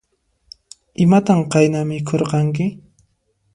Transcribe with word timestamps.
Imatan 1.05 1.41
qayna 1.55 1.81
mikhurqanki? 1.93 2.65